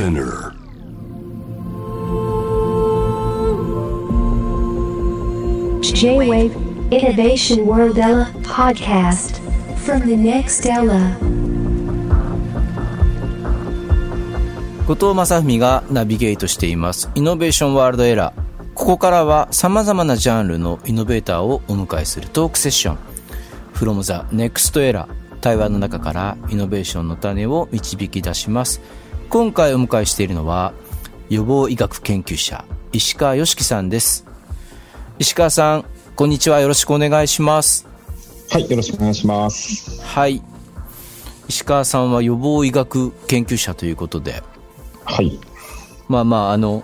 [0.00, 0.54] Spinner.
[5.82, 6.56] J-Wave
[6.90, 9.42] Innovation World Ella podcast
[9.84, 11.18] from the next Ella.
[14.86, 17.10] 後藤正文がナビゲートしています。
[17.14, 22.98] イノベーションワールドエラーここからは様々なジャンルのイノベーターをお迎えするトークセッション。
[23.74, 25.06] From the next era
[25.42, 28.80] 対話の中からイノベーションの種を導き出します
[29.30, 30.74] 今回お迎えしているのは
[31.28, 34.26] 予防医学研究者石川良樹さんです
[35.20, 35.84] 石川さん
[36.16, 37.88] こんにちはよろしくお願いします
[38.50, 40.02] はい、よろしくお願いします。
[40.04, 40.42] はい
[41.48, 44.42] 石川さんは予防医学研究者ということで
[45.04, 45.38] はい。
[46.08, 46.82] まあまあ、あの、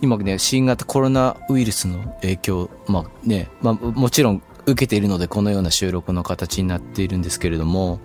[0.00, 8.00] 今ね、新型コロナウイルスの影響、まあね、まあもちろん受けているので、このような収録の形になっているんですけれども、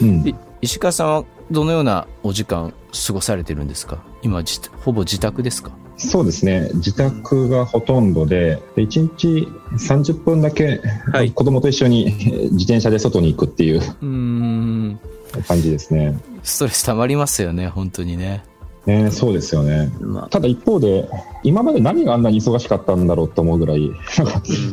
[0.00, 0.26] うん。
[0.26, 2.72] い石川さんはどのようなお時間
[3.06, 3.98] 過ごされてるんですか？
[4.22, 5.70] 今じ、ほぼ自宅ですか？
[5.98, 6.68] そうですね。
[6.74, 10.80] 自宅がほとんどで、で1日30分だけ、
[11.12, 14.98] はい子供と一緒にえー自転車で外に行くっていううーん、
[15.46, 16.18] 感じですね。
[16.42, 18.42] ストレス溜まりますよね、本当にね。
[18.84, 19.92] ねそうですよね。
[20.00, 21.08] まあ、ただ一方で、
[21.44, 23.92] 今まで何があんなに忙しかったんだろうと思うぐらい、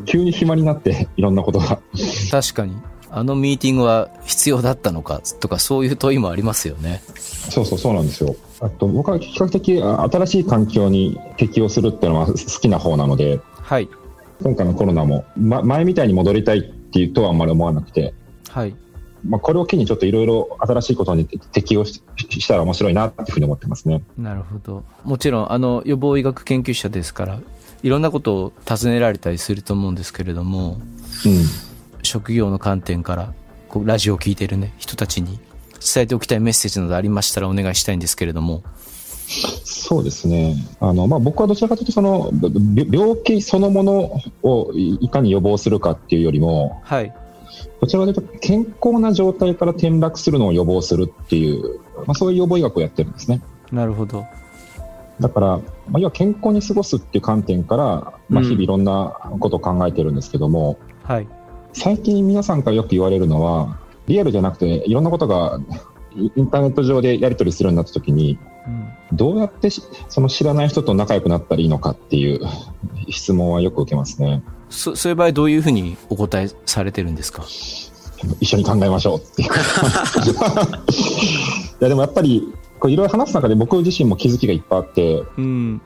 [0.05, 1.79] 急に暇になって、いろんなことが。
[2.31, 2.75] 確かに。
[3.11, 7.01] あのミーティングは必要だったのかとか、そういう問いもありますよね。
[7.15, 8.35] そうそうそうなんですよ。
[8.61, 13.89] あと僕は比較的あ新しい環境に適応するっていうのは好きな方なので、はい。
[14.41, 18.13] 今回のコロナも、ま、前みたいに戻りたいっていうとはあんまり思わなくて、
[18.49, 18.75] はい。
[19.27, 24.01] まあ、これを機にちょっといろいろ新しいことに適応ししたら面白いなっていうふうに思ってますね。
[24.17, 24.83] なるほど。
[25.03, 27.39] もちろん、あの、予防医学研究者ですから、
[27.83, 30.79] いろんなことを尋ねられたりすると思うんですけれども、
[31.25, 31.68] うん。
[32.09, 33.33] 職業の観点から、
[33.67, 35.39] こう、ラジオを聞いているね、人たちに
[35.79, 38.63] 伝えておきたいメッセージなどありましたらお願いしたいんですけれども。
[39.63, 40.55] そうですね。
[40.79, 47.13] あの、まあ、僕はどちらかというと、その、び病気そのものをいいかに予防するかっていうよりも、はい。
[47.79, 53.41] どちらかというと、健康な状態から転落するのを予防するっていう、まあ、そういう予防医学をやってるんですね。
[53.71, 54.25] なるほど。
[55.19, 55.63] だから、ま
[55.95, 57.83] あ、要は健康に過ごすっていう観点から、
[58.29, 61.27] まあ、うん日々いろんなことを考えてるんですけども、はい。
[61.73, 65.59] 最近皆さんからよく言われるのは、リアルじゃなくて、いろん質が
[66.15, 68.69] イインターネット上でやり取りするようになったときに、う
[69.13, 69.17] ん。
[69.17, 72.41] どうやってしその知らない人と仲良くなったらいいのかっていう
[73.09, 74.43] 質問はよく受けますね。
[74.69, 77.43] そ、そういう場合どういうふうにお答えされてるんですか？
[78.39, 79.49] 一緒に考えましょうっていう。
[79.53, 79.53] い
[81.79, 85.81] やでもやっぱり、こういろいろ話す中で僕自身も気づきがいっぱいあって、うん。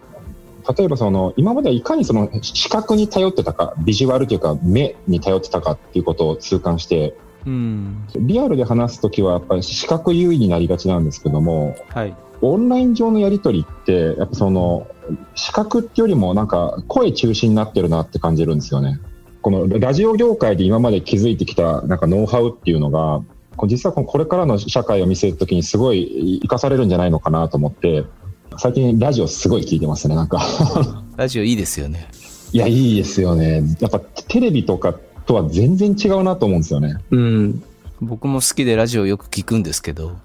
[0.78, 7.16] 例えばその今まではいかにその視覚に頼ってたか、ビジュアルというか目に頼ってたかっていうことを痛感して、
[7.46, 8.08] うん。
[8.16, 12.16] リアルで話すときはやっぱり視覚優位になりがちなんですけども、はい。
[12.42, 14.88] オンライン上のやり取りって、やっぱその
[15.36, 19.00] 視覚っていうよりもなんか声中心になってるなって感じるんですよね。
[19.42, 23.22] このラジオ業界で今まで築いてきたなんかノウハウっていうのが、
[23.68, 28.04] 実はこれからの社会を見据えるときにすごい活かされるんじゃないのかなと思って、
[28.58, 30.42] 最近ラジオすごい聞いてますね、なんか。
[31.18, 32.08] ラジオいいですよね。
[32.52, 33.64] いや、いいですよね。
[33.80, 36.98] やっぱテレビとかとは全然違うなと思うんですよね。
[37.12, 37.64] うん。
[38.02, 40.18] 僕も好きでラジオよく聞くんですけど、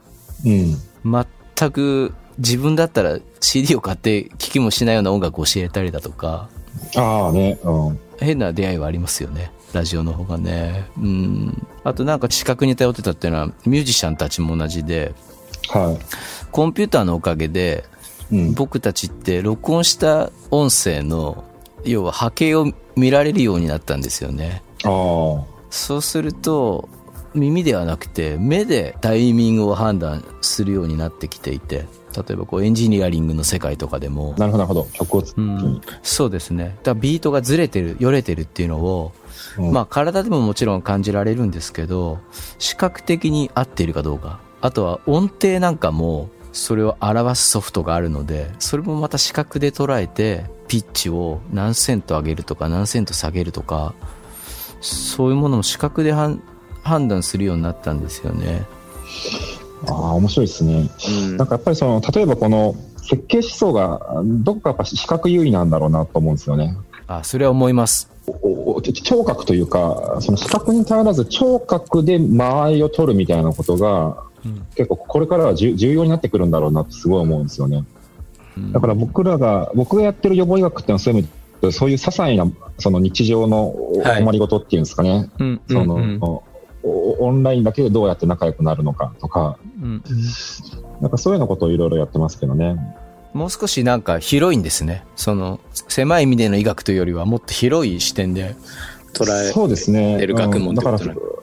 [0.44, 0.76] うん。
[1.04, 6.48] 全く自分だったら CD を買って聞きもしないような音楽を教えたりだとか、
[6.96, 7.98] ああね、うん。
[8.20, 9.50] 変な出会いはありますよね。
[9.72, 10.86] ラジオの方がね。
[10.98, 11.66] うん。
[11.84, 15.14] あとなんか視覚に頼ってたっていうのはミュージシャンたちも同じで、
[15.68, 15.98] は
[16.50, 17.97] コンピューターのおかげでい。
[18.32, 18.54] うん。
[18.54, 21.44] 僕たちって録音した音声の
[21.84, 24.62] 要は波形を見られるようになったんですよね。
[24.84, 25.44] ああ。
[25.70, 26.88] そうすると
[27.34, 34.86] 耳ではなくて目でタイミングを判断するようになってきていて例えばこうエンジニアリングの世界とかでもなるほど、なるほど。
[34.92, 35.24] 曲を。
[35.36, 36.76] うん、そうですね。
[36.82, 39.12] だビートがずれてる、よれてるっていうのを、
[39.58, 42.18] うんまあ体でももちろん感じられるんですけど、
[42.58, 44.40] 視覚的に合っているかどうか。
[44.60, 53.94] あとは音程なんかも、それを表すソフトがあるので、それもまた視覚で捉えて、ピッチを何セント上げるとか何セント下げるとか、
[54.80, 56.42] そういうものも視覚で判
[56.82, 58.66] 判断するようになったんですよね。
[59.86, 60.90] ああ、面白いですね。
[61.36, 66.76] なんかやっぱりその、例えばこの設計思想が、どこかやっぱ視覚優位なんだろうなと思うんですよね。
[67.08, 68.10] あ、それは思います。
[68.42, 77.84] おお聴覚というか、その視覚に頼らず聴覚で間合いを取るみたいなことが、うん結構これからは重重要になってくるんだろうなってすごい思うんですよね。
[78.56, 81.28] うんだから僕らが、僕がやってる予防医学っていうのはそういう意味
[81.62, 82.46] で、そういう些細な
[82.78, 83.74] その日常の
[84.18, 85.30] 困りごとっていうんですかね。
[85.38, 90.02] うんその、うんうんおオンラインだけでどうやって仲良くなるのかとか、うん
[91.00, 92.76] なんかそういうようなことをいろいろやってますけどね。
[93.32, 95.04] もう少しなんか広いんですね。
[95.16, 98.56] その、狭い意味での医学というよりはもっと広い視点で
[99.12, 100.18] 捉えそうですね。
[100.18, 101.38] てる学問うんだから、ってこと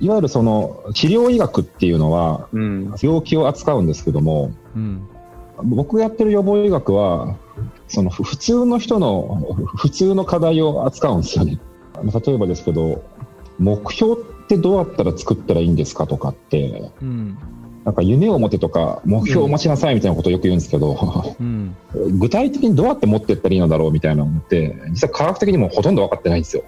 [0.00, 2.94] いわゆるその治療医学っていうのは、うん。
[3.02, 5.08] 病気を扱うんですけども、うん。
[5.64, 7.36] 僕がやってる予防医学は、
[7.88, 11.58] そのふ普通の人のふ普通の課題を扱うんですよね。
[12.02, 13.02] 例えばですけど、
[13.58, 14.16] 目標っ
[14.48, 17.38] てどうやったら作ったらいいんですかとかって、うん。
[17.84, 21.74] なんか夢を持てとか、目標を持ちなさいみたいなことをよく言うんですけど、うん。
[22.18, 26.64] 具体的にどうやって持っていったらいいのだろうみたいなのって、実は科学的にもほとんど分かってないんですよ。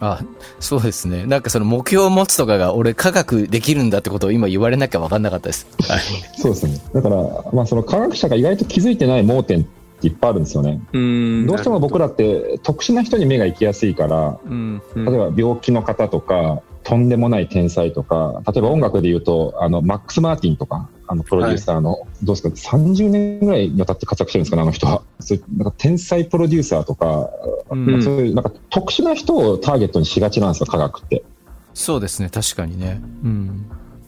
[0.00, 0.24] あ、
[0.60, 1.26] そうですね。
[1.26, 5.66] なんかその目標を持つとかが俺科学できるんだってことを今言われなきゃ分かんなかったです。
[5.82, 6.00] はい。
[6.38, 6.80] そうですね。
[6.94, 7.16] だから、
[7.52, 9.64] まあ、その科学者が意外と気づいてない盲点っ
[10.00, 10.80] ていっぱいあるんですよね。
[10.92, 14.82] うんどうしても僕らって特殊な人に目が行きやすいから、うん。
[14.94, 24.56] 例えば病気の方とか、とんでもない天才とか、例えば音楽で言うと、あの、マックス・マーティンとか、あの、プロデューサーの、どうですか、30年ぐらいにわたって活躍してるんですか？
[24.56, 25.02] ね、あの人は。
[25.20, 27.30] そういう、なんか天才プロデューサーとか、
[27.70, 31.24] うんまあそういう、なんか特殊な人をターゲットにしがちなんですよ、科学って。
[31.72, 32.30] そうですね。
[32.30, 33.00] 確かにね。
[33.24, 33.66] うん。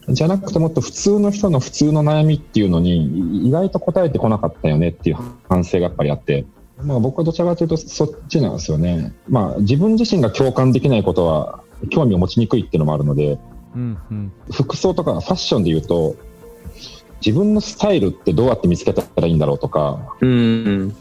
[0.08, 5.16] じゃなくてもっと普通の人の普通の悩みっていうのに意外と答えてこなかったよねっていう
[5.48, 6.44] 反省がやっぱりあって、
[6.80, 9.12] まあ、僕はどちらかというとそっちなんですよね。
[9.28, 13.38] まあ自分自身が共感できないことは興味を持ちにくいっていうのもあるので、
[13.74, 13.98] うん。
[14.10, 14.32] うん。
[14.52, 16.16] 服装とかファッションで言うと
[17.24, 20.96] 自分のスタイルってどうやって見つけたらいいんだろうとか、うん。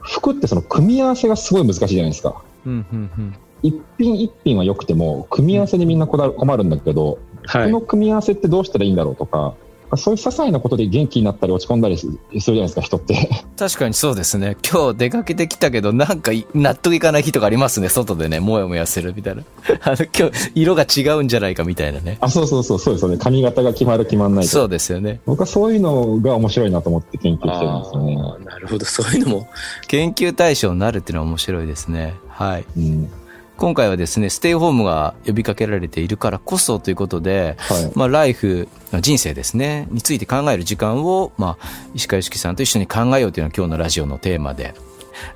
[0.00, 2.42] 服ってその組み合わせがすごい難しいじゃないですか。
[2.64, 2.86] うん。
[2.92, 3.36] うん。
[3.62, 9.54] 一品一品は良くても組み合わせにみんなこだわ困るんだけど、はこの組み合わせってどうしたらいいんだろうとか、
[9.96, 13.28] そういう些細なことで元気になったり落ち込んだりするじゃないですか、人って。
[13.58, 14.56] 確かにそうですね。
[14.70, 17.88] 今日出かけてきたけど、なんかい納得いかない日とかありますね。
[17.88, 19.42] 外でね、もやもやするみたいな。
[19.82, 22.18] あの、今日、色が違うんじゃないかみたいなね。
[22.20, 23.16] あ、そうそうそう、そうですよね。
[23.18, 24.50] 髪型が決まる決まんないと。
[24.50, 25.20] そうですよね。
[25.26, 28.44] 僕はそういうのが面白いなと思って研究してるんですよね。
[28.44, 28.84] なるほど。
[28.84, 29.48] そういうのも、
[29.86, 32.14] 研究対象になるっていうのは面白いですね。
[32.28, 32.64] はい。
[32.76, 33.10] うん。
[33.58, 37.92] 今回はですね、ステイホームが呼びかけられているからこそということで、はい。
[37.96, 38.68] まあ、ライフ、
[39.00, 44.74] 人生ですね、について考える時間を、まあ、石川由紀さんと一緒に考えようというのが今日のラジオのテーマで、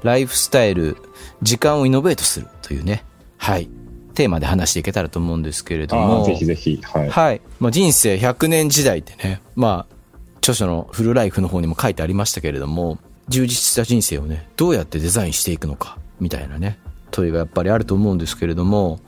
[0.05, 0.97] ライフスタイル、
[1.43, 3.05] 時間をイノベートするというね、
[3.39, 3.69] はい、
[4.15, 6.81] テーマで話していけたらと思うんですけれどあも、あ、ぜひぜひ。
[6.81, 7.11] はい。
[7.11, 7.41] はい。
[7.59, 9.95] まあ、人生100年時代ってね、まあ、
[10.39, 12.99] 著書のフルライフの方にも書いてありましたけれども、
[13.29, 16.79] 充実した人生をね、どうやってデザインしていくのか、みたいなね、
[17.13, 18.99] 問いがやっぱりあると思うんですけれども、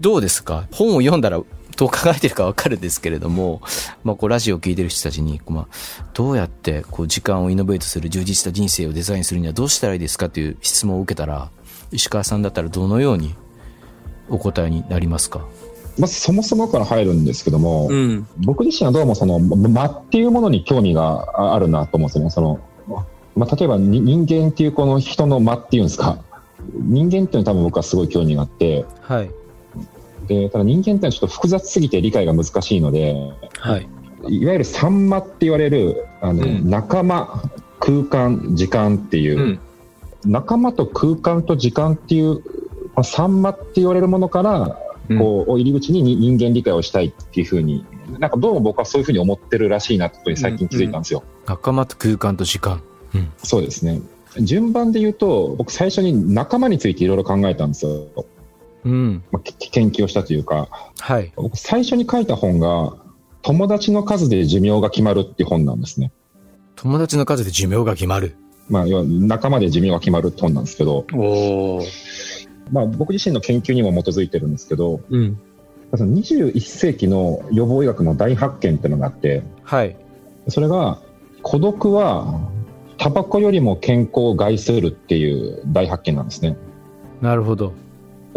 [0.00, 0.66] どうですか？
[0.72, 1.40] 本を読んだら
[1.76, 3.62] どう考えてるかわかるんですけれども、
[4.04, 5.66] まあ、こうラジオを聞いてる人たちに、まあ、
[6.12, 10.28] どうやってこう時間をイノベートする充実した人生をデザインするにはどうしたらいいですか？
[10.28, 11.50] という質問を受けたら、
[11.92, 13.34] 石川さんだったらどのように
[14.28, 15.46] お答えになりますか？
[15.98, 18.26] まずそもそもから入るんですけども、ん。
[18.38, 22.30] 僕自身はどうもその間っていうものに興味があるなと思うんですよね。
[22.30, 22.60] その
[23.36, 26.22] まあ、例えばに人間っていうこの人の間っていうんですか？
[26.74, 29.30] 人間っていうのは多分僕はすごい興味があって、はい。
[30.26, 33.14] で、ただ人間っていうのはちょっと複雑すぎて理解が難しいので、
[33.58, 33.88] はい。
[34.28, 37.42] いわゆる三間って言われる、あの、うん仲間、
[37.78, 39.60] 空間、時間っていう、うん
[40.24, 42.40] 仲間と空間と時間っていう、
[42.94, 44.78] まあ、三間って言われるものから、
[45.18, 47.84] こう、入り口にに人間理解をしたいっていうふうに、
[48.18, 51.22] なんかどうも僕はそういうふうに思ってるらしいなってことに最近気づいたんですよ。
[51.46, 52.82] 仲間と空間と時間。
[53.14, 53.32] うん。
[53.38, 54.02] そうですね。
[54.38, 58.26] 順番で言うと、僕最初に仲間についていろいろ考えたんですよ。
[58.84, 59.24] うん。
[59.30, 60.68] まあ、け研究をしたというか、
[60.98, 61.32] はい。
[61.36, 62.94] 僕最初に書いた本が、
[63.42, 66.12] 友達の数で寿命が決まるっていう本なんですね。
[66.76, 68.36] 友達の数で寿命が決まる。
[68.68, 71.82] まあ、要は仲間で寿命が決まるって本なんですけど、お
[72.70, 75.40] まあ、僕自身の研究にも基づいてるんですけど、うん。
[75.96, 79.96] その21世紀の予防医学の大発見っていうのがあって、はい。
[80.48, 81.00] それが、
[81.42, 82.40] 孤独は
[83.00, 86.58] タバコよりも健康を害するっていう大発見なんですね。
[87.22, 87.64] なるほど。
[87.64, 87.70] や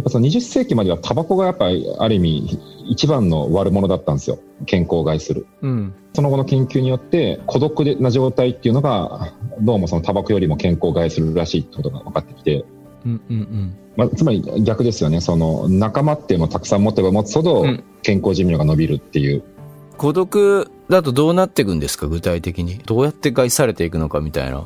[0.02, 4.40] っぱその20世紀まではタバコがやっぱりある意味一番の悪者だったんですよ。
[4.66, 5.46] 健康を害する。
[5.62, 5.94] うん。
[6.14, 12.64] その後の研究によって孤独な状態っていうのがどうもそのタバコよりも健康を害するらしいってことが分かってきて、
[13.06, 13.78] うんうんうん。
[13.98, 15.20] まあ、つまり逆ですよね。
[15.20, 19.44] その仲間っていうのをたくさん持てば持つほどうん健康寿命が伸びるっていう。
[19.98, 22.08] 孤独だとどうなっていくんですか？
[22.08, 22.80] 具体的に。
[22.86, 24.66] どうやって害されていくのかみたいな。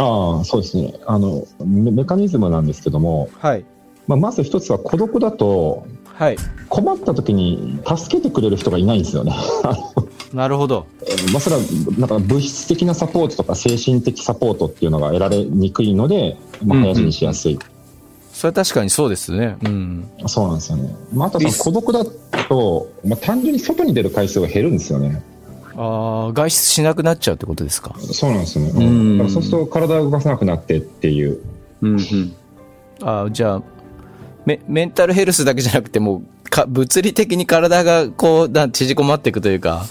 [0.00, 0.94] ああ、そうですね。
[1.06, 3.64] あの、メメカニズムなんですけども、はい。
[4.06, 6.36] まあ、まず一つは孤独だとはい。
[6.68, 9.32] 困った時に助けてくれる人がいないんですよね。
[10.34, 10.86] なるほど。
[11.32, 11.62] まあ、それは
[11.98, 17.58] なんか物質的なサポートとか精神的サポートっていうのが得られにくいので、まあ、うんうん早死にしやすい、
[18.38, 19.56] それは確かにそうですね。
[19.64, 20.08] うん。
[20.28, 22.04] そうなんですよね、まあ、あと孤独だ
[22.48, 25.20] と、まあ、単純に外に出る回数が減るんですよね
[25.74, 27.96] ああ、外出しなくなっちゃうってことですか？
[27.98, 28.70] そうなんですよね。
[28.76, 31.40] うんうん、だからそうすると体を動かさなくなってっていう。
[31.82, 32.36] うんうん。
[33.02, 33.62] ああ、じゃあ、
[34.46, 39.86] メメンタルヘルスだけじゃなくて、もうか、物理的に体がこう、な縮こまっていくというか、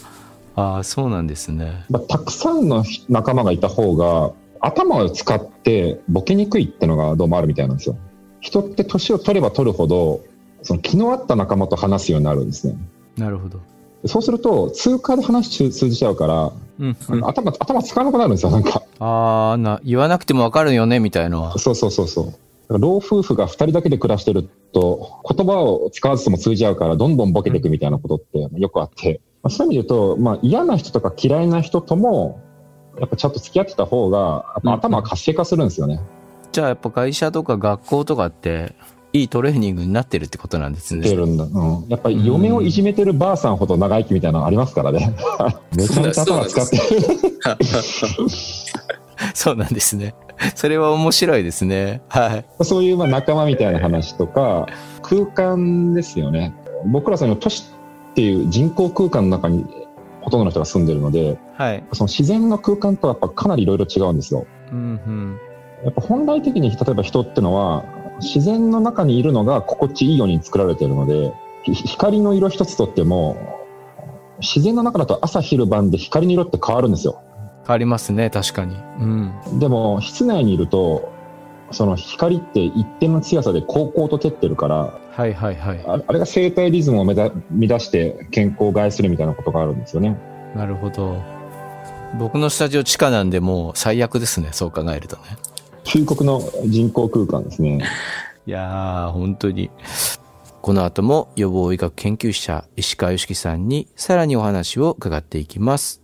[0.55, 1.85] ああ、そうなんですね。
[1.89, 7.97] まあ、たくさんの仲間がいた方が、頭を使ってボケにくいってのがどうもあるみたいなんですよ。
[8.39, 10.21] 人って年を取れば取るほど、
[10.63, 12.77] その気の合った仲間と話すようになるんですね。
[13.17, 13.59] なるほど。
[14.05, 17.25] そうすると、通貨で話通じちゃうから、うん、うん。
[17.25, 18.83] あ頭、頭使わなくなるんですよ、なんか。
[18.99, 21.57] あーな、言わなくてもわかるよね、みたいのは。
[21.57, 22.33] そうそうそうそう。
[22.69, 32.41] 老夫婦が二人だけで暮らしてると、言葉を使わずとも通じ合うから、どんどんボケていくみたいなことってよくあって、まあ、そういう意味で言うと、まあ、嫌な人とか嫌いな人とも、
[32.99, 36.01] やっぱちゃんと付き合ってた方が、頭が活性化するんですよね。
[36.51, 38.75] じゃあやっぱ会社とか学校とかって、
[39.13, 41.01] いいトレーニングになってるってことなんですね。
[41.01, 41.45] 出るんだ。
[41.45, 41.85] うん。
[41.87, 45.15] やっぱり嫁をいじめてるばあさんほど長生きみたいなのありますからね。
[45.75, 46.83] めちゃめちゃ頭使ってる。
[49.33, 50.13] そうなんですね。
[50.55, 52.01] それは面白いですね。
[52.09, 52.45] はい。
[52.63, 54.67] そういうまあ仲間みたいな話とか、
[55.01, 56.53] 空間ですよね。
[56.85, 57.63] 僕らその都市
[58.11, 59.65] っていう人工空間の中に
[60.21, 61.83] ほとんどの人が住んでるので、はい。
[61.93, 64.45] その自然の空間とはやっぱかなりいろいろ違うんですよ。
[64.71, 65.26] うんうん。
[65.83, 67.85] やっぱ本来的に例えば人ってのは
[68.21, 73.37] 自然の中にいるのが心地いいように作られているので、ひ光の色一つとっても
[74.39, 77.21] 自然の中だと朝昼晩で光の色って変わるんですよ。
[77.65, 78.75] 変わりますね、確かに。
[78.99, 79.59] うん。
[79.59, 81.11] でも室内にいると
[81.71, 85.83] その光って一定の強さで高校と照ってるからはいはいはい。
[85.85, 90.15] ああれが生体リズムを乱して健康を害するみたいなことがあるんですよね。
[90.55, 91.17] なるほど。
[92.19, 95.23] 僕のスタジオ地下なんでもう最悪ですね、そう考えるとね。
[95.87, 97.81] 究極の人工空間ですね。
[98.45, 99.71] いやー、本当に。
[100.61, 106.01] この後も予防医学研究者石川良樹さんにさらにお話を伺っていきます。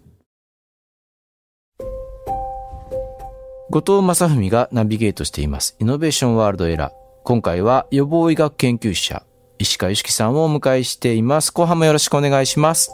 [3.70, 6.94] 後藤正文がナビゲートしていますイノベーションワールドエラー。
[7.24, 9.24] 今回は予防医学研究者
[9.60, 11.52] 石川良樹さんをお迎えしています。
[11.52, 12.92] 後半もよろしくお願いします。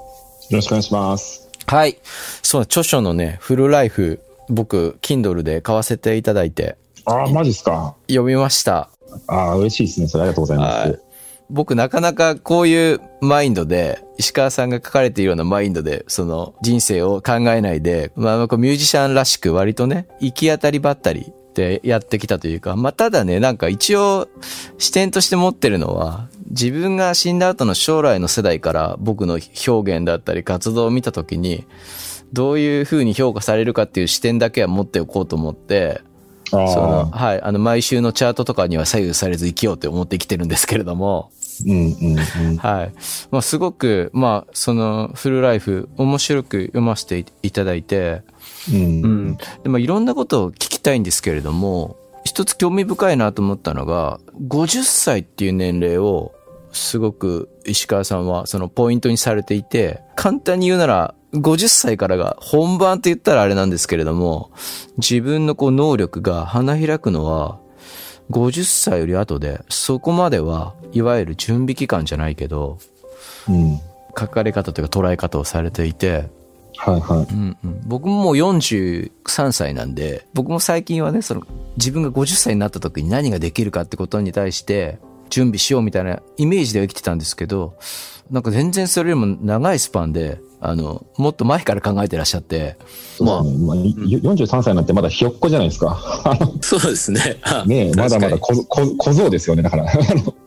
[0.50, 1.50] よろしくお願いします。
[1.68, 2.00] はい。
[2.42, 7.96] そう、著書のね、フルライフ、僕、Kindle で買わせていただいてああ、マジっすか？
[8.08, 8.90] 読みました。
[9.28, 10.08] ああ、嬉しいですね。
[10.08, 10.90] それありがとうございます。
[10.90, 11.00] はい
[11.52, 24.28] 僕なかなかこういうマインドで、石川さんが書かれているようなマインドで、その人生を考えないで、まあこうミュージシャンらしく割とね、行き当たりばったりでやってきたというか、まあただね、なんか一応
[24.78, 31.66] 視点として持ってるのは、自分が死んだ後の将来の世代から僕の表現だったり活動を見たときに、
[32.34, 36.02] どういう風に評価されるかっていう視点だけは持っておこうと思って、
[36.48, 41.32] あその、あ、はい、あの毎週のチャートとかには左右されず生きようって思って生きてるんですけれども、
[41.66, 42.58] うんうんうん。
[42.58, 42.94] はい。
[43.32, 48.22] まあ、すごく、まあ、その、フルライフ、面白く読ませていただいて、
[48.72, 49.38] うんうん。
[49.64, 56.34] でも、いろんなことを聞きたいんですけれども、一つ興味深いなと思ったのが、50歳っていう年齢を、
[56.72, 64.52] すごく石川さんはそのポイントにされていて、簡単に言うなら、50歳からが本番って言ったらあれなんですけれども、
[64.98, 67.60] 自分のこう能力が花開くのは、
[68.32, 72.80] 50歳より後で、そこまでは、いわゆる準備期間じゃないけど、
[73.48, 73.80] うん。
[74.18, 76.30] 書かれ方というか捉え方をされていて、
[76.78, 77.34] はいはい。
[77.34, 81.42] うんうん、僕ももう43歳なんで、僕も最近はね、その
[81.78, 87.78] 自分が50歳になった時に何ができるかってことに対して準備しようみたいなイメージでは生きてたんですけど、
[88.32, 92.78] なんか全然それよりも長いスパンで、あの、もっと前から考えてらっしゃって、
[93.20, 95.98] まあ、まあ、い43歳なんてまだひよっこじゃないですか。
[96.62, 97.38] そうですね。
[97.66, 99.64] ねえまだまだ小小小僧ですよね。
[99.64, 99.86] だから。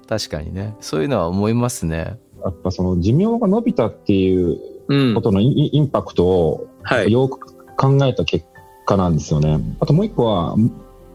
[0.09, 0.75] 確かにね。
[0.81, 2.19] そういうのは思いますね。
[2.45, 7.03] やっぱその寿命が伸びたっていううんことのインインパクトをは。
[7.05, 8.45] よく考えた結
[8.85, 9.61] 果なんですよね。
[9.81, 10.57] あともう一個は、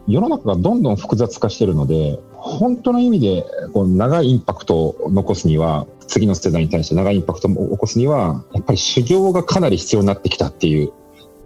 [0.08, 10.92] 世の中がどんどん複雑化してるので、本当の意味でこう長いインパクトを残すには、次の世代に対して長いインパクトを起こすには、やっぱり修行がかなり必要になってきたっていう。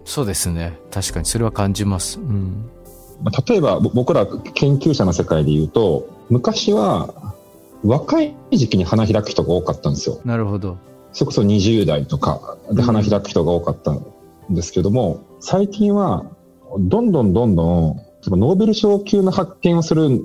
[0.04, 0.78] そうですね。
[0.90, 2.18] 確かにそれは感じます。
[2.18, 2.70] うん。
[3.22, 7.34] まあ例えばぼ僕ら研究者の世界で言うと、昔は
[7.84, 10.20] 若い時期に花開く人が多かったんですよ。
[10.24, 10.78] なるほど。
[11.12, 14.04] それこそ20代とかで花開く人が多かったん
[14.50, 16.24] ですけども、最近は
[16.78, 20.22] どんどんどんどん、ノーベル賞級の発見をする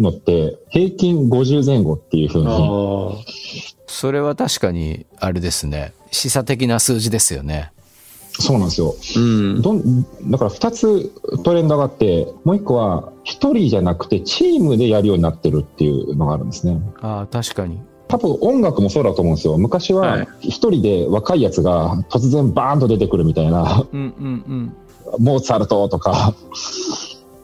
[0.00, 3.24] のって平均50前後っていうふうに、
[3.86, 5.92] それは確かに、あれですね。
[6.10, 7.72] 示唆的な数字ですよね。
[8.38, 8.94] そうなんですよ。
[9.16, 9.62] うん。
[9.62, 11.12] どんだから2つ
[11.42, 16.78] トレンドがあって、もう1個は1人じゃなくてチームでやるようになってるっていうのがあるんですね。
[17.00, 17.80] ああ、確かに。
[18.08, 19.56] 多分音楽もそうだと思うんですよ。
[19.58, 24.76] 昔ははい一人で若いやつが突然バーンと出てくるみたいな、うんうん
[25.18, 26.34] モーツァルトとか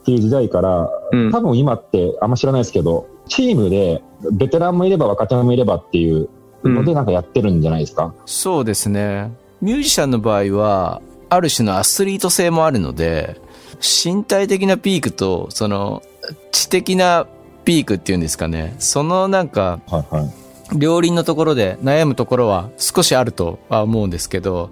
[0.03, 1.31] っていう時代から、うん。
[1.31, 6.29] 多分今ってあんま知らないですけど、チームでベテランもいれば若手もいればっていう
[6.63, 8.13] のでなんかやってるんじゃないですか？
[8.25, 9.31] そうですね。
[9.61, 13.39] ミュージシャンの場合は、ある種のアスリート性もあるので、
[13.81, 16.03] 身体的なピークと、その、
[16.51, 17.25] 知的な
[17.63, 18.75] ピークっていうんですかね。
[18.79, 20.33] そのなんか、はいはい。
[20.77, 24.69] 両輪のところで悩むところは少しあるとは思うんですけど、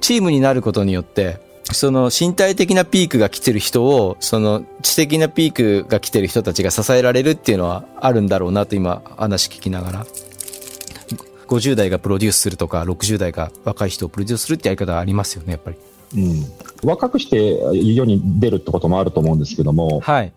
[0.00, 1.40] チームになることによって、
[1.72, 10.06] その身体的なピークが来てる人を、その知的なピークが来てる人たちが支えられるっていうのはあるんだろうなと今話聞きながら。
[11.48, 15.76] 50代がプロデュースするとか、60代が若い人をプロデュースするってやり方はありますよね、やっぱり。
[16.16, 16.44] うん。
[16.84, 20.32] 若くして世に出るってこともあると思うんですけども、はい。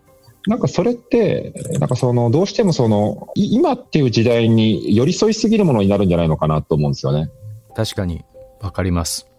[0.46, 7.30] なんかそれって、なんかその、どうしてもその、い今っていう時代に寄り添いすぎるものになるんじゃないのかなと思うんですよね。
[7.76, 8.24] 確かに。
[8.60, 9.31] わかります。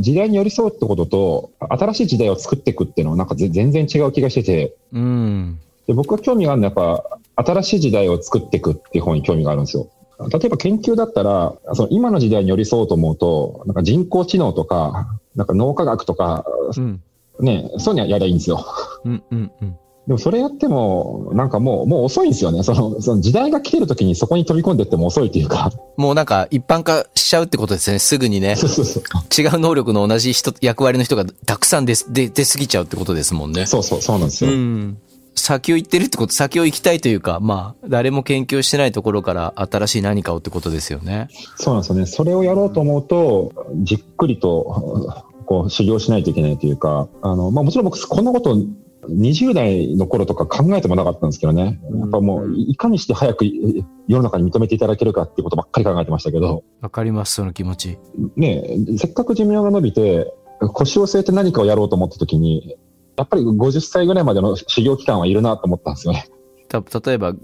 [0.00, 5.58] 時代に寄り添うってことと、新しい時代を作っていくっていうのはなんかぜ全然違う気がしてて、うん。
[5.86, 9.88] で僕が興味があるのはやっぱ、新しい時代を作っていくっていう方に興味があるんですよ。
[10.32, 16.44] 例えば研究だったら、その今の時代に寄り添おうと思うと、なんか人工知能とか、なんか脳科学とか、
[16.76, 17.02] うん。
[17.40, 18.66] ね、そういうのやりゃいいんですよ。
[19.04, 19.78] うん、うん、うん。
[20.08, 22.62] でもそれやっても、なんかもう、もう遅いんですよね。
[22.62, 25.70] その、その時代が来てる時にそこに飛び込んでっても遅いっていうか。
[25.98, 27.98] もうなんか一般化しちゃうってことですね。
[27.98, 28.56] すぐにね。
[28.56, 29.02] そうそうそう。
[29.38, 33.66] 違う能力の同じ人、役割の人がたくさん出す、出、出過ぎちゃうってことですもんね。
[33.66, 34.50] そうそう、そうなんですよ。
[34.50, 34.96] ん。
[35.34, 41.28] 先を行ってるってこと、先を行きたいというか、まあ、誰も研究してないところから新しい何かをってことですよね。
[41.56, 42.06] そうなんですよね。
[42.06, 48.56] それをやろうと思うと、じっくりと、こう、修行しないといけないというか、あの、まあもちろん僕、こんなこと、
[49.08, 51.80] 20代の頃とか考えてもなかったんですけどね。
[51.92, 57.98] やっぱもう、いかにして早くい世の中に認めていただけるかっていうことばっかり考えてましたけど、わかります、その気持ち。
[58.36, 58.64] ね、
[58.96, 62.76] せっかく寿命が伸びて、腰を据えて何かをやろうと思った時に、
[63.16, 66.26] やっぱり50歳ぐらいまでの修行期間はいるなと思ったんですよね。
[66.68, 67.34] た、例えば、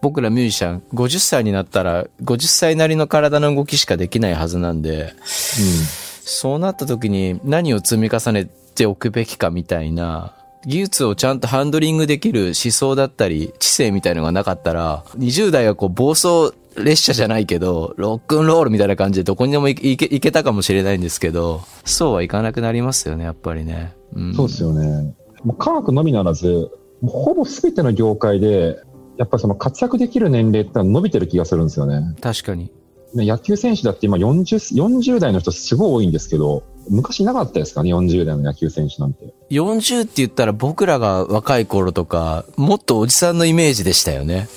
[0.00, 10.34] 僕らミュージシャン、50歳になったら、50歳なりの体の動きしかできないはずなんで、そうなった時に何を積み重ねておくべきかみたいな、
[10.66, 23.94] 技術をちゃんとハンドリングできる思想だったり、知性みたいのがなかったら、20代はこう暴走列車じゃないけど、ロックンロールみたいな感じでどこにでも行け行けたかもしれないんですけど、そうはいかなくなりますよね、やっぱりね。
[24.14, 25.14] うん、そうですよね。
[25.44, 26.70] もう科学のみならず、
[27.04, 28.78] ほぼ全ての業界で、
[29.18, 32.16] やっぱりその活躍できる年齢ってのは伸びてる気がするんですよね。
[32.20, 32.70] 確かに。
[33.14, 37.82] ね野球選手だって今40、40代の人すごい多いんですけど、昔いなかったですか？
[37.82, 39.32] ね、40代の野球選手なんて。
[39.50, 44.48] 40って言ったら僕らが若い頃とか、もっとおじさんのイメージでしたよね。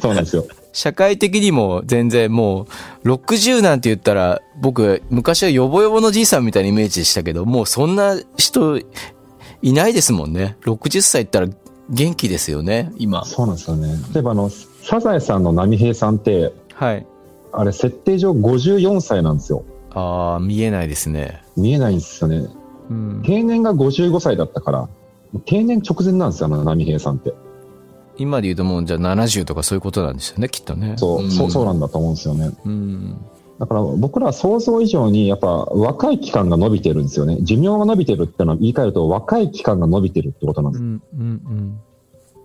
[0.00, 0.46] そうなんですよ。
[0.72, 2.66] 社会的にも全然も
[3.04, 8.78] う、60なんて言ったら、僕、昔はヨボヨボのじいさんみたいなイメージでしたけど、もうそんな人
[9.62, 10.56] いないですもんね。
[10.64, 11.58] 60歳って言ったら
[11.90, 13.24] 元気ですよね、今。
[13.24, 13.94] そうなんですよね。
[14.12, 14.50] 例えばあの、
[14.82, 17.06] サザエさんの波平さんって、はい。
[17.52, 19.64] あれ設定上54歳なんですよ。
[19.94, 21.42] ああ、見えないですね。
[21.56, 22.48] 見えないんですよね。
[22.90, 23.22] うん。
[23.24, 24.88] 定年が55歳だったから、
[25.46, 27.32] 定年直前なんですよ、あの波平さんって。
[28.16, 30.94] 今で言うともうじゃあ70とかそういうことなんですよね、きっとね。
[30.96, 32.50] そう、んそう、そうなんだと思うんですよね。
[32.64, 33.16] うん。
[33.58, 37.38] だから僕らは想像以上にやっぱ若い期間が伸びてるんですよね。
[37.42, 40.82] 寿命が伸びてるってのは言い換えると若い期間が伸びてるってことなんです。
[40.82, 41.80] うん、うん、うん。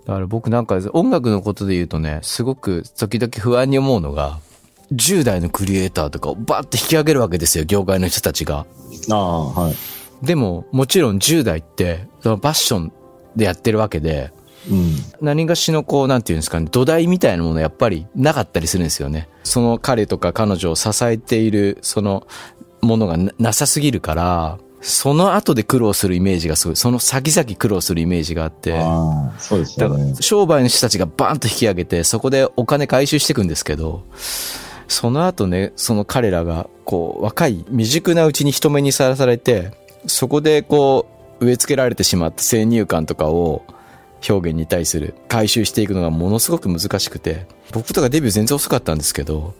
[0.06, 4.40] だから僕なんか音楽のことで言うとね、すごく時々不安に思うのが、
[4.94, 8.66] 10代のクリエイターとかをバーって引き上げるわけですよ、業界の人たちが。
[9.12, 9.76] ああ、はい。
[10.26, 12.92] でも、もちろん10代って、そのパッション
[13.36, 14.32] でやってるわけで、
[14.70, 14.96] うん。
[15.22, 19.30] 何がしのこう、なんていうんですかね、土台みたいなものやっぱりなかったりするんですよね。
[19.44, 22.28] その彼とか彼女を支えている、その
[22.82, 30.16] ものがななさすぎるから、その後で苦労するイメージがすごい、その先々苦労するイメージがあって、ああ、そうですだから。
[30.22, 34.04] 商売の人たちがバーンと引き上げて、そこでお金回収していくんですけど、
[34.90, 39.72] その後ね、その彼らが、こう、若い、未熟なうちに人目にさらされて、
[40.08, 41.06] そこでこ
[41.40, 43.64] う、植え付けられてしまった先入観とかを、
[44.28, 49.54] 表現に対する回収していくのがものすごく難しくて、僕とかデビュー全然遅かったんですけど、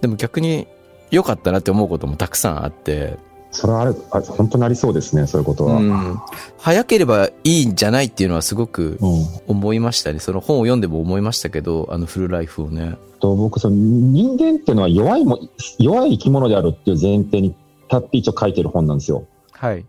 [0.00, 0.66] でも逆に
[1.10, 3.18] 良かったなって思うこともたくさんあって、
[3.52, 5.76] それはあれ、あ本当にありそうですね、そういうことは。
[5.76, 5.90] ううん。
[5.90, 6.20] ん、
[6.58, 8.98] 早ければいいんじゃないっていうのはすごく
[9.46, 10.20] 思いましたね。
[10.20, 12.96] その本を読んでも思いましたけど、あのフルライフをね。
[13.20, 15.38] と僕その、人間っていうのは弱いも、
[15.78, 17.54] 弱い生き物であるっていう前提に
[17.90, 19.26] 立って一応書いてる本なんですよ。
[19.52, 19.84] はい。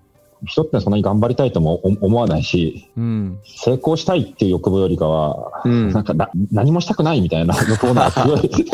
[0.46, 3.40] 人ってそんなに頑張りたいとも思思わないし、うん。
[3.46, 8.50] 成功したいっていう欲望よりかは、うんなんかな何もしたくないみたいな欲望のが強い。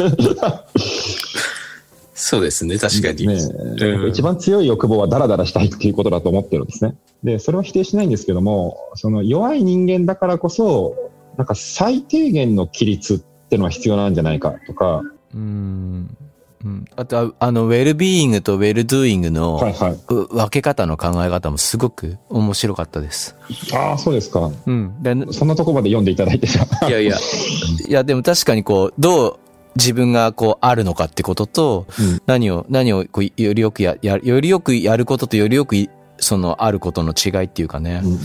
[2.20, 3.28] そうですね、確かに。
[3.28, 6.96] ねうん一番強い欲望はダラダラしたいっていうことだと思ってるんですね。
[7.24, 10.96] で、それは否定しないんですけども、その弱い人間だからこそ、
[11.38, 15.02] なんか最低限の規律っていうのは必要なんじゃないかとか、
[15.34, 16.18] うん。
[16.66, 16.86] うん。
[16.98, 19.92] あとは、あの、ウェルビーイングとウェルドゥーイングのはいはい。
[19.94, 23.36] う分け方の考え方もすごく面白かったです。
[23.74, 24.52] ああ、そうですか。
[24.66, 25.02] うん。
[25.02, 27.16] でそんなとこまで読んでいただいてじゃあいやいや、
[27.88, 29.40] いや、でも確かにこう、どう
[29.78, 38.20] 自分がこうあるのかってことと、うん何を、何をこうよりよくや、や、よりよくやることとよりよくいそのあることの違いっていうかね、うんうんうん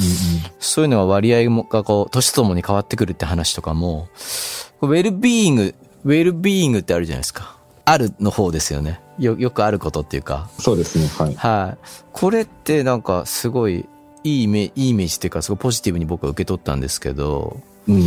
[0.59, 4.09] そういうのが割合もがこう、年とともに変わってくるって話とかも、
[4.81, 5.75] ウェルビーイング、
[6.05, 7.57] ウェルビーイングってあるじゃないですか。
[7.85, 9.01] あるの方ですよね。
[9.19, 10.49] よ、よくあることっていうか。
[10.59, 11.07] そうですね。
[11.09, 11.35] はい。
[11.35, 11.79] はい。
[12.13, 13.87] これってなんかすごい
[14.25, 18.03] いいイメいいイメージっていうか、すごいポジティブに僕は受け取ったんですけど、うん。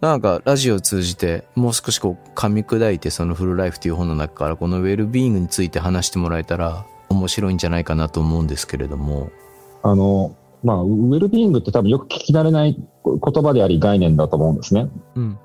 [0.00, 9.30] なんかラジオを通じてもう少しこう噛み砕いてそのフルライフという本の中からこのウェルビーイングについて話してもらえたら面白いんじゃないかなと思うんですけれども。
[9.82, 14.88] あの、まあ、ウェルビーイングって多分よく聞き慣れない言葉であり概念だと思うんですね。
[15.16, 15.38] うん。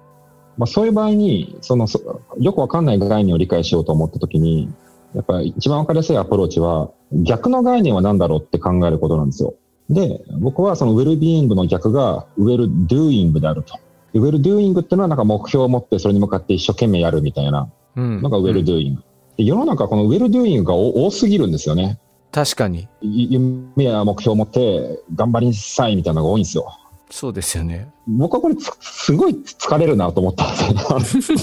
[0.58, 4.70] まあ、そういう場合に、その、そよくわかんない概念を理解しようと思ったときに、
[5.14, 9.56] やっぱり一番わかりやすいアプローチは、逆の概念は何だろうって考えることなんですよ。
[9.90, 13.80] で、僕はそのウェルビーイングの逆がウェルドゥーイングであると。
[14.14, 18.22] ウェルドゥーイングっていうのはなんか目標を持ってそれに向かって一生懸命やるみたいなうん。
[18.22, 19.02] のがウェルドゥーイング。
[19.02, 22.00] で世の中このウェルドゥーイングが多多すぎるんですよね。
[22.32, 22.88] 確かに。
[23.02, 26.68] い夢や目標を持って頑張りなさいみたいなのが多いんですよ。
[27.10, 27.88] そうですよね。
[28.08, 31.40] 僕はこれつすごい疲れるなと思ったんですよ。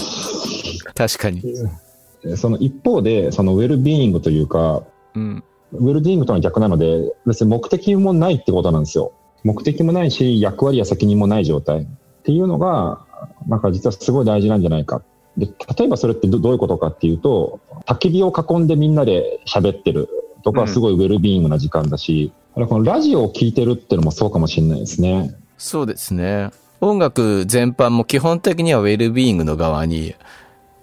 [0.93, 1.41] 確かに。
[2.37, 4.83] その一方で、そのウェルビーイングというか、
[5.15, 5.43] うん。
[5.73, 9.13] ウェルビーイングとの逆なので、別に目的もないってことなんですよ。
[9.43, 11.85] 目的もないし、役割や責任もない状態っ
[12.23, 13.05] ていうのが、
[13.47, 15.03] なんか実はすごい大事なんじゃないか。
[15.37, 20.09] で、例えばそれってどどういうことかっていうと、焚き火を囲んでみんなで喋ってる
[20.43, 25.35] とかはすごいウェルビーイングな時間だし、あれこのラジオを聞いてるっていうのもそうかもしれないですね。
[25.57, 26.51] そうですね。
[26.81, 30.15] 音楽全般も基本的にはウェルビーイングの側に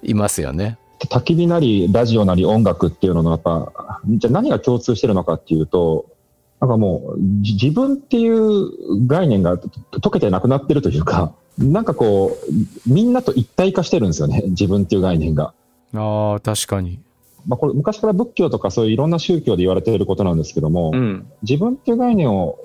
[0.03, 0.79] いますよね。
[1.09, 6.07] 焚き火なり、ラジオなり音楽っていうののやっぱ、じゃあ何が共通してるのかっていうと、
[6.61, 15.53] なんかもう、じ自分っていう概念がと溶けてなくなってるというか、なんかこう、みんなと一体化してるんですよね、 自分っていう概念が。
[15.95, 16.99] ああ、確かに。
[17.47, 21.27] まあこれ昔から仏教とかそういういろんな宗教で言われていることなんですけども、うん。
[21.43, 22.59] 自分っていう概念を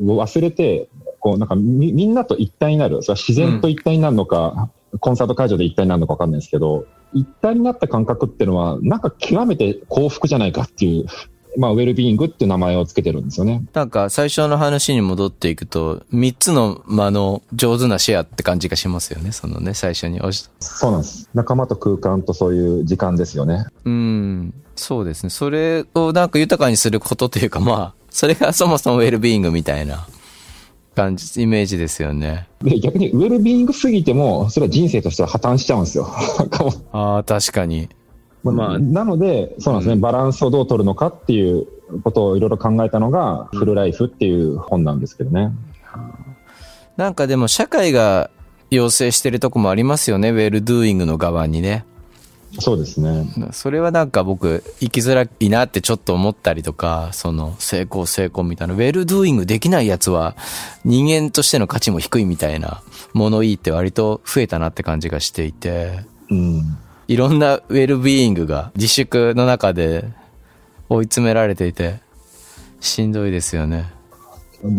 [0.00, 0.88] 忘れて、
[1.20, 3.02] こうなんかみみんなと一体になる。
[3.02, 11.06] それは自然と一体になるのか、コンサート会場で一体になるのか分かんないですけど、一体になった感覚っていうのは、なんか極めて幸福じゃないかっていう、
[11.58, 13.64] まあ、ウェルビーイングって名前をつけてるんですよね。
[13.72, 19.32] なんか最初の話に戻っていくと、三つの間の上手なシェアって感じがしますよね。
[19.32, 20.20] そのね、最初に。
[20.60, 21.28] そうなんです。
[21.34, 23.66] 仲間と空間とそういう時間ですよね。
[23.84, 24.54] うん。
[24.76, 25.30] そうですね。
[25.30, 30.06] それをなんか豊かにすることというか、まあ、それがそもそもウェルビーイングみたいな
[30.94, 32.46] 感じ、イメージですよね。
[32.62, 36.06] で、逆にウェルビーイングすぎても、それは人生としては破綻しちゃうんですよ。
[36.92, 37.88] ああ、確かに。
[38.52, 41.66] まあまあなので、そうなんですね、バランスをどう取るのかっていう
[42.02, 45.52] ことをいろいろ考えたのが、フルライフっていう本なんですけどね。
[46.96, 48.30] なんかでも社会が
[48.70, 50.30] 要請してるとこもありますよね。
[50.30, 51.84] ウェルドゥーイングの側にね。
[52.60, 53.26] そうですね。
[53.52, 60.34] それはなんか僕、生きづらいなってちょっと思ったりとか、その、成功成功みたいな、ウェルドゥーイングできないやつは、
[60.84, 62.82] 人間としての価値も低いみたいな、
[63.12, 66.78] 物言いって割と増えたなって感じがしていて、うん。
[67.08, 70.04] いろんなウェルビーイングが自粛の中で
[70.90, 72.00] 追い詰められていて、
[72.80, 73.90] しんどいですよね。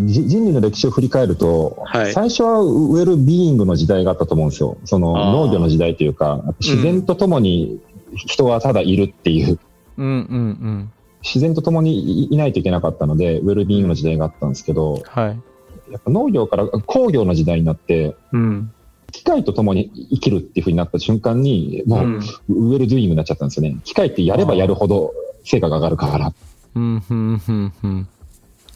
[0.05, 4.77] じ人類の歴史を振り返ると、はい最初はウェルビーイングの時代があったと思うんですよ。
[4.85, 7.81] その農業の時代というか、自然と共に
[8.13, 9.57] 人はただいるっていう、
[9.97, 10.91] うんうんうん。
[11.23, 15.91] 自然と共にいいないといけなかったので、ウェルビーイングの時代があったんですけど、はい。
[15.91, 18.71] やっぱ農業から工業の時代になって、うん。
[19.11, 22.17] 機械と共に生きるっていう風になった瞬間に、もう、うん
[22.49, 23.77] ウェルドゥーイングになっちゃったんですよね。
[23.83, 26.33] 機械ってやればやるほど成果が上がるから。
[26.75, 28.07] うん、ふん、ふん、ふん。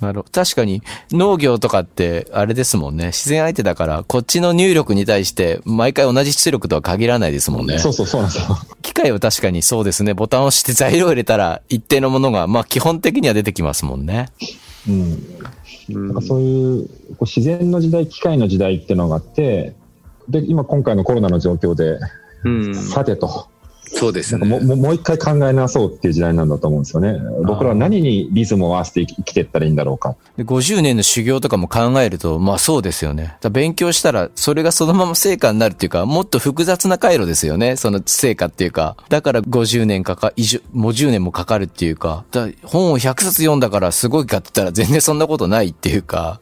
[0.01, 0.29] なるほど。
[0.31, 3.07] 確かに、農業とかって、あれですもんね。
[3.07, 7.79] 自然相手だから、こっちの入力に対して、毎回同じ出力とは限らないですもんね。
[7.79, 8.57] そうそうそうなんですよ。
[8.81, 10.13] 機械は確かにそうですね。
[10.13, 14.29] ボタンを押して材料を入れたら、一定のものが、まあ基本的には出てきますもんね。
[14.87, 14.93] うん。
[15.89, 19.75] うんなんかそういうこう自然の時代、機械の時代っていうのがあって、
[20.29, 21.99] で、今今回のコロナの状況で、
[22.43, 22.75] うん。
[22.75, 23.47] さてと、
[23.95, 24.45] そうですね。
[24.45, 27.19] ももう一回考え直そうっていう時代なんだと思うんですよね。
[27.45, 30.15] 僕らは何にリズムを合わせて生きていったらいいんだろうか。
[30.35, 33.37] で50年の修行とかも考えると、まあそうですよね。
[33.51, 37.75] 勉強したら、それがそのまま成果になるっていうか、もっと複雑な回路ですよね。
[37.75, 38.97] その成果っていうか。
[39.09, 40.33] だから50年かか、
[40.71, 42.25] もう10年もかかるっていうか。
[42.31, 46.39] だ本を100冊読んだからすごいかって言ったら全然そんなことないっていうか。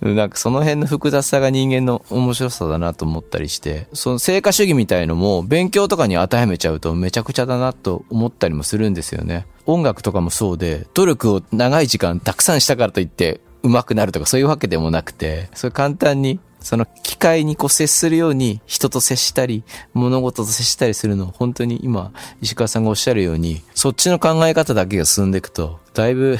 [0.00, 9.46] なんかその辺の複雑さが人間の面白さだなと思ったりして、その成果主義みたいのも勉強とかに当てはめちゃうとめちゃくちゃだなと思ったりもするんですよね。
[9.66, 26.38] 音楽とかもそうで、努力を長い時間たくさんしたからといって上手くなるとかそういうわけでもなくて、それ簡単にその機械にこう接するように人と接したり、物事と接したりするのを本当に今石川さんがおっしゃるように、そっちの考え方だけが進んでいくと、だいぶ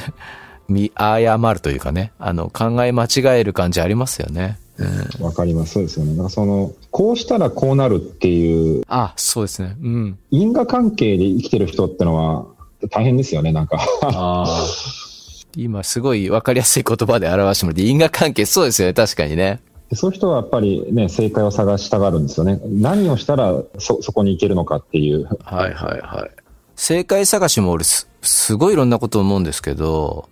[0.71, 4.57] 見誤るというかね、あの、考え間違える感じありますよね。
[4.77, 5.25] うん。
[5.25, 5.73] わかります。
[5.73, 6.13] そうですよね。
[6.13, 9.75] だからその、こうしたらこうなるっていうあ、そうですね。
[9.81, 10.19] うん。
[10.31, 12.45] 因果関係で生きてる人ってのは
[12.89, 13.77] 大変ですよね、なんか。
[14.01, 14.65] ああ。
[15.57, 19.59] 今すごいわかりやすい言葉で表してもらって、因果関係、そうですよね、確かにね。
[19.93, 22.61] そういう人はやっぱりね、正解を探したがるんですよね。
[22.65, 25.27] 何をしたらそ、そこに行けるのかっていう。
[25.43, 26.40] はいはいはい。
[26.81, 30.27] 正解探しも俺す、すごいいろんなこと思うんですけど、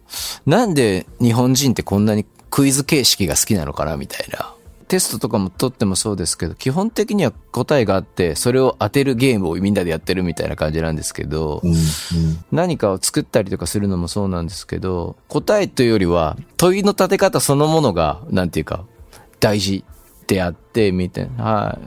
[0.47, 4.55] なんで日本人ってこんなにクイズ形式が好きなのかなみたいな。
[4.87, 11.77] テストとかも取ってもそうですけど、基本的には答えがあって、それを当てるゲームをみんなでやってるみたいな感じなんですけど、うんうん
[12.51, 18.85] 何かを作ったりとかするのもそうなんですけど、答えというよりは、問いの立て方そのものが、なんていうか、
[19.39, 19.85] 大事
[20.25, 21.43] であって、みたいな。
[21.43, 21.79] は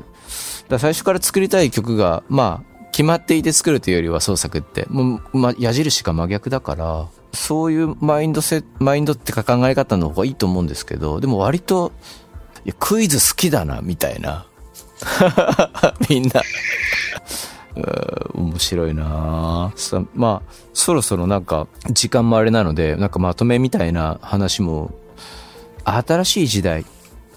[0.69, 0.71] い。
[0.71, 11.93] だ最初から作りたい曲が、まあ、決まっていて作るというよりは創作って、もう、ま、矢印が真逆だから、そういうマインドセ、マインドってか考え方の方がいいと思うんですけど、でも割と、
[12.79, 14.47] クイズ好きだな、みたいな。
[16.09, 16.43] みんな。
[18.35, 24.93] 面白いなあまあ、そろそろなんか、時間もあれなので、なんかまとめみたいな話も、
[25.85, 26.85] 新しい時代、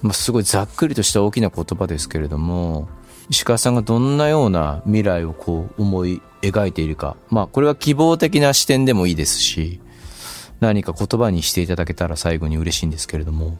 [0.02, 2.88] まあ、すごいざっくりとした大きな言葉ですけれども、
[3.30, 7.18] 石川さんがどんなような未来をこう思い描いているか。
[7.30, 9.80] まあ、これは希望的な視点でもいいですし、
[10.60, 13.58] 何か言葉にしていただけたら最後に嬉しいんですけれども。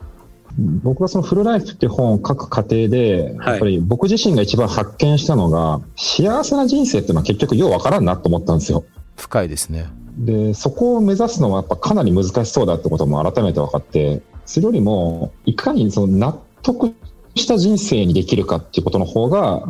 [0.58, 8.86] 僕がそのフルライフって本を書く過程で、はいやっぱり僕自身が一番発見したのが、幸せな人生っていうのは結局ようわからんなと思ったんですよ。
[9.18, 9.88] 深いですね。
[10.18, 16.94] で、そこを目指すのはやっぱかなり難しそうだってことも改めて分かって、それよりも、いかにその納得
[17.36, 19.64] した人生にできるかっていうことの方が、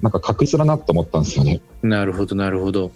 [0.00, 1.60] なんか確実だなって思ったんですよね。
[1.82, 2.90] なるほどなるほど。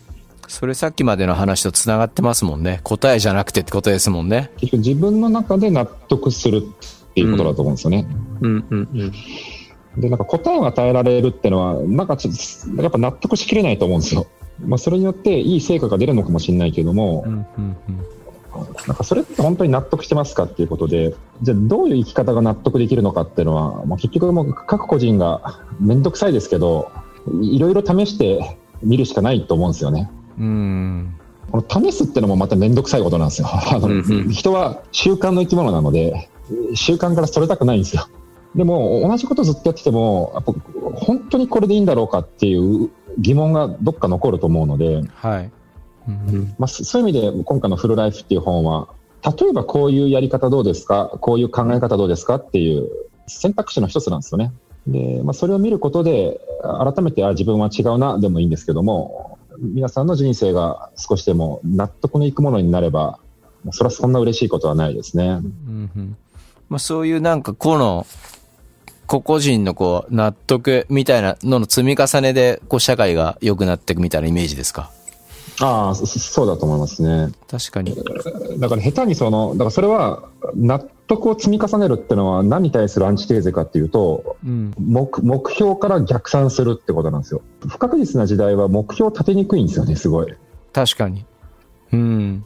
[0.46, 2.80] それさっきまでの話と繋がってますもんね。
[2.84, 4.50] 答えじゃなくてってことですもんね。
[4.58, 8.06] 結局自分の中で納得するっていうことだと思うんですよね。
[8.40, 10.00] うんうんうん。
[10.00, 12.34] で、なんか答えを与えられるっていうのは、なんかちょっ
[12.76, 14.26] と、やっぱ納得しきれないと思うんですよ。
[14.60, 17.76] まあ、それによっていい成果が出るのかもしれないけどもう、んうんうん
[18.86, 26.90] なんかそれって本当に納得してますかっていうことで、じゃあどういう生き方が納得できるのかっていうのは、もう結局もう各個人がめんどくさいですけど、
[27.42, 30.10] いろいろ試してみるしかないと思うんですよね。
[30.38, 31.14] うん。
[31.50, 33.48] この試すってのもまためんどくさいことなんですよ。
[33.52, 36.30] あのうんうん人は習慣の生き物なので、
[36.74, 38.06] 習慣からそれたくないんですよ。
[38.54, 40.52] でも、同じことずっとやってても、やっぱ
[40.94, 45.50] 本当にこれでいいんだろうかっていう疑問がどっか残ると思うので、はい。
[46.08, 46.54] うん。
[46.58, 48.88] まあ、そそういう意味で今回のフルライフっていう本は、
[49.24, 51.16] 例えばこういうやり方どうですか？
[51.20, 52.36] こういう考え方どうですか？
[52.36, 52.90] っていう
[53.26, 54.52] 選択肢の一つなんですよね。
[54.86, 63.18] で、まあ、それを見ることで、改めて、あ、自分は違うな、でもいいんですけども、皆さんの人生が少しでも納得のいくものになれば、
[63.70, 65.26] それはそんな嬉しいことはないですね。
[65.26, 66.16] うんうん。
[66.68, 68.06] まあ、そういうなんか個の、
[69.06, 74.90] 個々人のこう納得みたいなのの積み重ねでこう社会が良くなっていくみたいなイメージですか？
[75.60, 77.30] ああ、そそうだと思いますね。
[77.48, 77.94] 確かに。
[78.58, 84.74] だから下手にその、だからそれは納得を積み重ねるっていうのは何に対するアンチテーゼかっていうと、うん。
[84.78, 87.42] 目目標から逆算するってことなんですよ。
[87.68, 90.34] 不確実な時代は目標を立てにくいんですよね、すごい。
[90.72, 91.24] 確かに。
[91.92, 92.44] うん。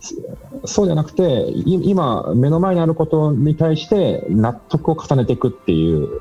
[0.67, 6.21] そうじゃなくて、い今、目の前にあることに対して納得を重ねていくっていう。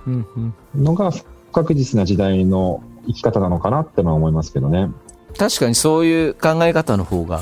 [0.73, 4.89] のが不確実な時代の生き方なのかなってのは思いますけどね。
[5.38, 7.41] 確かにそういう考え方の方が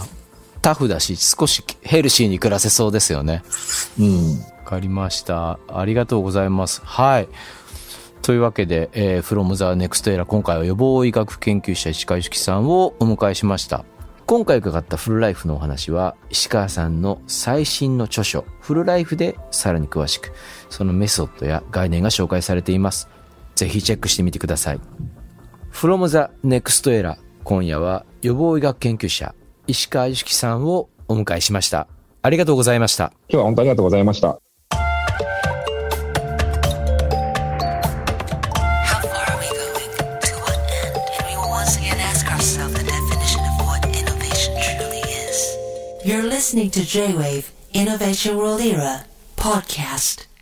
[0.62, 3.43] タフだし、少しヘルシーに暮らせそうですよね。
[3.99, 4.39] うん。
[4.39, 5.60] わかりました。
[5.67, 6.81] ありがとうございます。
[6.84, 7.27] はい。
[8.23, 13.86] というわけで、えー、from the next era 今回は予防医学研究者石川由紀さんをお迎えしました。
[14.25, 20.31] 今回伺ったフルライフのお話は石川さんの最新の著書フルライフでさらに詳しく
[20.71, 23.08] そのメソッドや概念が紹介されています。
[23.53, 24.79] ぜひチェックしてみてください。
[25.71, 29.36] from the next era 今夜は予防医学研究者、
[29.67, 31.88] 石川由紀さんをお迎えしました。
[32.23, 33.13] ありがとうございました。
[33.29, 34.39] 今日は本当ありがとうございました。
[46.95, 49.05] J-Wave Innovation World Era
[49.36, 50.35] Podcast.